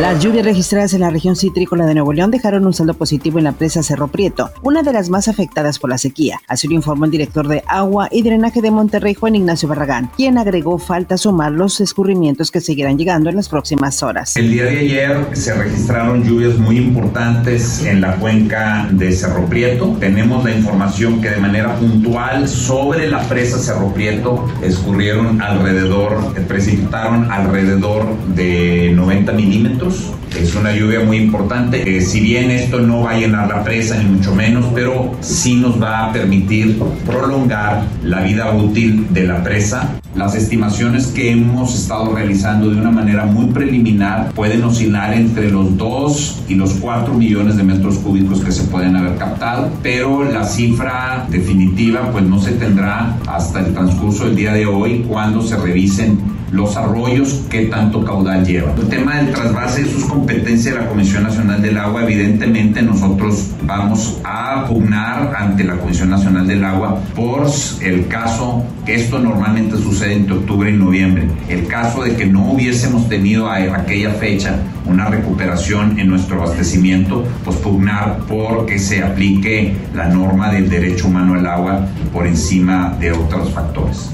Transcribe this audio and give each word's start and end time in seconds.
Las 0.00 0.24
lluvias 0.24 0.46
registradas 0.46 0.94
en 0.94 1.00
la 1.00 1.10
región 1.10 1.36
citrícola 1.36 1.84
de 1.84 1.92
Nuevo 1.92 2.14
León 2.14 2.30
dejaron 2.30 2.64
un 2.64 2.72
saldo 2.72 2.94
positivo 2.94 3.36
en 3.36 3.44
la 3.44 3.52
presa 3.52 3.82
Cerro 3.82 4.08
Prieto, 4.08 4.48
una 4.62 4.82
de 4.82 4.94
las 4.94 5.10
más 5.10 5.28
afectadas 5.28 5.78
por 5.78 5.90
la 5.90 5.98
sequía. 5.98 6.40
Así 6.48 6.66
lo 6.68 6.74
informó 6.74 7.04
el 7.04 7.10
director 7.10 7.46
de 7.46 7.62
Agua 7.66 8.08
y 8.10 8.22
Drenaje 8.22 8.62
de 8.62 8.70
Monterrey, 8.70 9.12
Juan 9.12 9.36
Ignacio 9.36 9.68
Barragán, 9.68 10.10
quien 10.16 10.38
agregó 10.38 10.78
falta 10.78 11.18
sumar 11.18 11.52
los 11.52 11.82
escurrimientos 11.82 12.50
que 12.50 12.62
seguirán 12.62 12.96
llegando 12.96 13.28
en 13.28 13.36
las 13.36 13.50
próximas 13.50 14.02
horas. 14.02 14.38
El 14.38 14.50
día 14.50 14.64
de 14.64 14.78
ayer 14.78 15.26
se 15.34 15.52
registraron 15.52 16.24
lluvias 16.24 16.56
muy 16.56 16.78
importantes 16.78 17.84
en 17.84 18.00
la 18.00 18.16
cuenca 18.16 18.88
de 18.90 19.12
Cerro 19.12 19.44
Prieto. 19.50 19.98
Tenemos 20.00 20.42
la 20.42 20.52
información 20.52 21.20
que 21.20 21.28
de 21.28 21.36
manera 21.36 21.76
puntual 21.76 22.48
sobre 22.48 23.06
la 23.10 23.20
presa 23.28 23.58
Cerro 23.58 23.92
Prieto 23.92 24.48
escurrieron 24.62 25.42
alrededor, 25.42 26.32
precipitaron 26.48 27.30
alrededor 27.30 28.16
de 28.28 28.92
90 28.94 29.32
milímetros 29.32 29.89
es 30.38 30.54
una 30.54 30.72
lluvia 30.72 31.00
muy 31.00 31.18
importante. 31.18 32.00
si 32.00 32.20
bien 32.20 32.50
esto 32.50 32.80
no 32.80 33.02
va 33.02 33.12
a 33.12 33.18
llenar 33.18 33.48
la 33.48 33.62
presa, 33.62 33.96
ni 33.96 34.04
mucho 34.04 34.34
menos, 34.34 34.66
pero 34.74 35.12
sí 35.20 35.56
nos 35.56 35.80
va 35.80 36.06
a 36.06 36.12
permitir 36.12 36.78
prolongar 37.06 37.84
la 38.02 38.22
vida 38.22 38.52
útil 38.52 39.06
de 39.10 39.24
la 39.26 39.42
presa. 39.42 40.00
Las 40.14 40.34
estimaciones 40.34 41.06
que 41.06 41.30
hemos 41.30 41.72
estado 41.72 42.12
realizando 42.12 42.68
de 42.68 42.80
una 42.80 42.90
manera 42.90 43.26
muy 43.26 43.46
preliminar 43.46 44.32
pueden 44.32 44.64
oscilar 44.64 45.14
entre 45.14 45.52
los 45.52 45.76
2 45.76 46.44
y 46.48 46.56
los 46.56 46.74
4 46.74 47.14
millones 47.14 47.56
de 47.56 47.62
metros 47.62 47.98
cúbicos 47.98 48.40
que 48.40 48.50
se 48.50 48.64
pueden 48.64 48.96
haber 48.96 49.16
captado, 49.16 49.70
pero 49.84 50.24
la 50.24 50.44
cifra 50.44 51.26
definitiva 51.30 52.10
pues 52.10 52.24
no 52.24 52.40
se 52.40 52.52
tendrá 52.52 53.18
hasta 53.28 53.60
el 53.60 53.72
transcurso 53.72 54.24
del 54.24 54.34
día 54.34 54.52
de 54.52 54.66
hoy 54.66 55.04
cuando 55.08 55.42
se 55.42 55.56
revisen 55.56 56.18
los 56.50 56.76
arroyos 56.76 57.42
que 57.48 57.66
tanto 57.66 58.04
caudal 58.04 58.44
llevan. 58.44 58.76
El 58.76 58.88
tema 58.88 59.16
del 59.16 59.32
trasvase 59.32 59.82
es 59.82 59.90
sus 59.92 60.04
competencia 60.06 60.72
de 60.72 60.80
la 60.80 60.88
Comisión 60.88 61.22
Nacional 61.22 61.62
del 61.62 61.78
Agua. 61.78 62.02
Evidentemente 62.02 62.82
nosotros 62.82 63.50
vamos 63.62 64.18
a 64.24 64.66
pugnar 64.66 65.32
ante 65.36 65.62
la 65.62 65.76
Comisión 65.76 66.10
Nacional 66.10 66.48
del 66.48 66.64
Agua 66.64 67.00
por 67.14 67.46
el 67.80 68.08
caso 68.08 68.64
que 68.84 68.96
esto 68.96 69.20
normalmente 69.20 69.76
sucede 69.76 69.99
entre 70.08 70.34
octubre 70.34 70.70
y 70.70 70.76
noviembre. 70.76 71.28
El 71.48 71.66
caso 71.66 72.02
de 72.02 72.16
que 72.16 72.26
no 72.26 72.52
hubiésemos 72.52 73.08
tenido 73.08 73.48
a 73.48 73.56
aquella 73.56 74.10
fecha 74.12 74.56
una 74.86 75.06
recuperación 75.06 75.98
en 75.98 76.08
nuestro 76.08 76.42
abastecimiento, 76.42 77.24
pues 77.44 77.56
pugnar 77.58 78.18
por 78.28 78.66
que 78.66 78.78
se 78.78 79.02
aplique 79.02 79.74
la 79.94 80.08
norma 80.08 80.52
del 80.52 80.68
derecho 80.68 81.08
humano 81.08 81.34
al 81.34 81.46
agua 81.46 81.86
por 82.12 82.26
encima 82.26 82.96
de 82.98 83.12
otros 83.12 83.50
factores. 83.52 84.10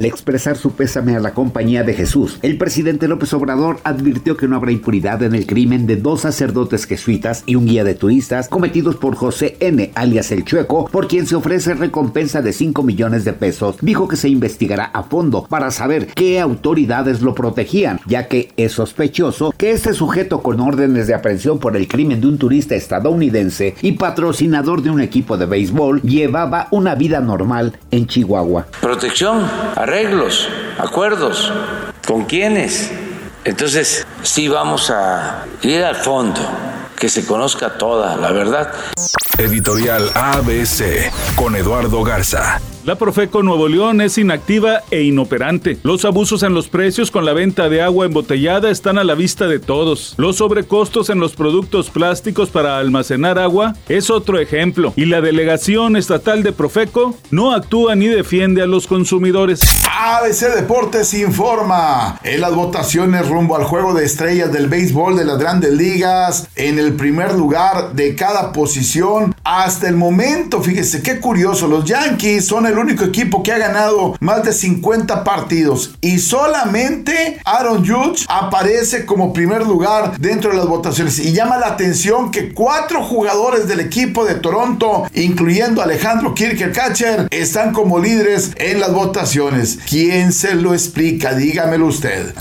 Al 0.00 0.06
expresar 0.06 0.56
su 0.56 0.72
pésame 0.72 1.14
a 1.14 1.20
la 1.20 1.34
compañía 1.34 1.82
de 1.82 1.92
Jesús, 1.92 2.38
el 2.40 2.56
presidente 2.56 3.06
López 3.06 3.34
Obrador 3.34 3.80
advirtió 3.84 4.34
que 4.34 4.48
no 4.48 4.56
habrá 4.56 4.72
impunidad 4.72 5.22
en 5.22 5.34
el 5.34 5.46
crimen 5.46 5.86
de 5.86 5.96
dos 5.96 6.22
sacerdotes 6.22 6.86
jesuitas 6.86 7.42
y 7.44 7.56
un 7.56 7.66
guía 7.66 7.84
de 7.84 7.94
turistas 7.94 8.48
cometidos 8.48 8.96
por 8.96 9.14
José 9.14 9.58
N., 9.60 9.90
alias 9.94 10.32
El 10.32 10.46
Chueco, 10.46 10.86
por 10.86 11.06
quien 11.06 11.26
se 11.26 11.36
ofrece 11.36 11.74
recompensa 11.74 12.40
de 12.40 12.54
5 12.54 12.82
millones 12.82 13.26
de 13.26 13.34
pesos. 13.34 13.76
Dijo 13.82 14.08
que 14.08 14.16
se 14.16 14.30
investigará 14.30 14.86
a 14.86 15.02
fondo 15.02 15.44
para 15.46 15.70
saber 15.70 16.06
qué 16.06 16.40
autoridades 16.40 17.20
lo 17.20 17.34
protegían, 17.34 18.00
ya 18.06 18.26
que 18.26 18.52
es 18.56 18.72
sospechoso 18.72 19.52
que 19.54 19.72
este 19.72 19.92
sujeto 19.92 20.40
con 20.40 20.60
órdenes 20.60 21.08
de 21.08 21.14
aprehensión 21.14 21.58
por 21.58 21.76
el 21.76 21.88
crimen 21.88 22.22
de 22.22 22.26
un 22.26 22.38
turista 22.38 22.74
estadounidense 22.74 23.74
y 23.82 23.92
patrocinador 23.92 24.80
de 24.80 24.88
un 24.88 25.02
equipo 25.02 25.36
de 25.36 25.44
béisbol 25.44 26.00
llevaba 26.00 26.68
una 26.70 26.94
vida 26.94 27.20
normal 27.20 27.78
en 27.90 28.06
Chihuahua. 28.06 28.66
Protección 28.80 29.42
arreglos, 29.90 30.48
acuerdos. 30.78 31.52
¿Con 32.06 32.24
quiénes? 32.24 32.92
Entonces, 33.44 34.06
sí 34.22 34.46
vamos 34.46 34.88
a 34.90 35.46
ir 35.62 35.82
al 35.82 35.96
fondo, 35.96 36.40
que 36.96 37.08
se 37.08 37.26
conozca 37.26 37.76
toda 37.76 38.16
la 38.16 38.30
verdad. 38.30 38.72
Editorial 39.36 40.08
ABC 40.14 41.10
con 41.34 41.56
Eduardo 41.56 42.04
Garza. 42.04 42.60
La 42.86 42.94
Profeco 42.94 43.42
Nuevo 43.42 43.68
León 43.68 44.00
es 44.00 44.16
inactiva 44.16 44.80
e 44.90 45.02
inoperante. 45.02 45.76
Los 45.82 46.06
abusos 46.06 46.42
en 46.42 46.54
los 46.54 46.68
precios 46.68 47.10
con 47.10 47.26
la 47.26 47.34
venta 47.34 47.68
de 47.68 47.82
agua 47.82 48.06
embotellada 48.06 48.70
están 48.70 48.96
a 48.96 49.04
la 49.04 49.14
vista 49.14 49.46
de 49.46 49.58
todos. 49.58 50.14
Los 50.16 50.36
sobrecostos 50.36 51.10
en 51.10 51.20
los 51.20 51.34
productos 51.34 51.90
plásticos 51.90 52.48
para 52.48 52.78
almacenar 52.78 53.38
agua 53.38 53.74
es 53.90 54.08
otro 54.08 54.38
ejemplo. 54.38 54.94
Y 54.96 55.04
la 55.04 55.20
delegación 55.20 55.94
estatal 55.94 56.42
de 56.42 56.52
Profeco 56.52 57.14
no 57.30 57.52
actúa 57.52 57.96
ni 57.96 58.06
defiende 58.06 58.62
a 58.62 58.66
los 58.66 58.86
consumidores. 58.86 59.60
ABC 60.02 60.54
Deportes 60.54 61.12
informa. 61.12 62.18
En 62.24 62.40
las 62.40 62.54
votaciones 62.54 63.28
rumbo 63.28 63.56
al 63.56 63.64
juego 63.64 63.92
de 63.92 64.06
estrellas 64.06 64.50
del 64.50 64.68
béisbol 64.68 65.18
de 65.18 65.26
las 65.26 65.38
grandes 65.38 65.74
ligas, 65.74 66.48
en 66.56 66.78
el 66.78 66.94
primer 66.94 67.34
lugar 67.34 67.92
de 67.92 68.14
cada 68.14 68.52
posición, 68.52 69.34
hasta 69.50 69.88
el 69.88 69.96
momento, 69.96 70.62
fíjese 70.62 71.02
qué 71.02 71.18
curioso, 71.18 71.66
los 71.66 71.84
Yankees 71.84 72.46
son 72.46 72.66
el 72.66 72.78
único 72.78 73.02
equipo 73.04 73.42
que 73.42 73.52
ha 73.52 73.58
ganado 73.58 74.16
más 74.20 74.44
de 74.44 74.52
50 74.52 75.24
partidos 75.24 75.96
y 76.00 76.20
solamente 76.20 77.40
Aaron 77.44 77.84
Judge 77.84 78.26
aparece 78.28 79.04
como 79.04 79.32
primer 79.32 79.66
lugar 79.66 80.20
dentro 80.20 80.52
de 80.52 80.56
las 80.56 80.68
votaciones 80.68 81.18
y 81.18 81.32
llama 81.32 81.58
la 81.58 81.66
atención 81.66 82.30
que 82.30 82.54
cuatro 82.54 83.02
jugadores 83.02 83.66
del 83.66 83.80
equipo 83.80 84.24
de 84.24 84.36
Toronto, 84.36 85.08
incluyendo 85.14 85.82
Alejandro 85.82 86.32
Kirker 86.32 86.72
están 87.32 87.72
como 87.72 87.98
líderes 87.98 88.52
en 88.54 88.78
las 88.78 88.92
votaciones. 88.92 89.80
¿Quién 89.88 90.32
se 90.32 90.54
lo 90.54 90.74
explica? 90.74 91.34
Dígamelo 91.34 91.88
usted. 91.88 92.34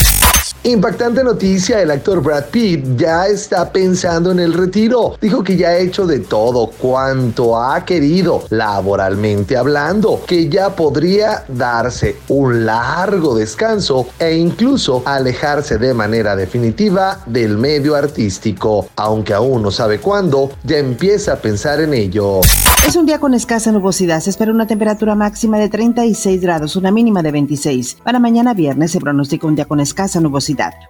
Impactante 0.64 1.24
noticia, 1.24 1.82
el 1.82 1.90
actor 1.90 2.22
Brad 2.22 2.48
Pitt 2.52 2.98
ya 2.98 3.28
está 3.28 3.72
pensando 3.72 4.32
en 4.32 4.40
el 4.40 4.54
retiro. 4.54 5.16
Dijo 5.22 5.42
que 5.42 5.56
ya 5.56 5.70
ha 5.70 5.78
hecho 5.78 6.06
de 6.06 6.20
todo 6.20 6.72
cuanto 6.78 7.58
ha 7.58 7.86
querido, 7.86 8.44
laboralmente 8.50 9.56
hablando, 9.56 10.22
que 10.28 10.50
ya 10.50 10.76
podría 10.76 11.46
darse 11.48 12.18
un 12.28 12.66
largo 12.66 13.36
descanso 13.36 14.08
e 14.20 14.36
incluso 14.36 15.02
alejarse 15.06 15.78
de 15.78 15.94
manera 15.94 16.36
definitiva 16.36 17.22
del 17.26 17.58
medio 17.58 17.96
artístico. 17.96 18.90
Aunque 18.98 19.34
aún 19.34 19.64
no 19.64 19.72
sabe 19.72 20.00
cuándo, 20.00 20.52
ya 20.66 20.78
empieza 20.78 21.34
a 21.34 21.36
pensar 21.38 21.80
en 21.80 21.94
ello. 21.94 22.42
Es 22.86 22.96
un 22.96 23.06
día 23.06 23.20
con 23.20 23.34
escasa 23.34 23.72
nubosidad. 23.72 24.20
Se 24.20 24.30
espera 24.30 24.52
una 24.52 24.66
temperatura 24.66 25.14
máxima 25.14 25.58
de 25.58 25.70
36 25.70 26.42
grados, 26.42 26.76
una 26.76 26.92
mínima 26.92 27.22
de 27.22 27.32
26. 27.32 27.98
Para 28.04 28.20
mañana 28.20 28.54
viernes 28.54 28.92
se 28.92 29.00
pronostica 29.00 29.48
un 29.48 29.56
día 29.56 29.66
con 29.66 29.80
escasa 29.80 30.20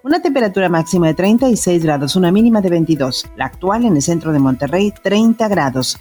Una 0.03 0.21
temperatura 0.21 0.69
máxima 0.69 1.07
de 1.07 1.13
36 1.13 1.83
grados, 1.83 2.15
una 2.15 2.31
mínima 2.31 2.61
de 2.61 2.69
22. 2.69 3.27
La 3.35 3.45
actual 3.45 3.85
en 3.85 3.95
el 3.95 4.01
centro 4.01 4.31
de 4.31 4.39
Monterrey, 4.39 4.93
30 5.03 5.47
grados. 5.47 5.97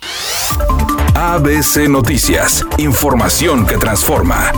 ABC 1.14 1.88
Noticias. 1.88 2.64
Información 2.78 3.66
que 3.66 3.76
transforma. 3.76 4.52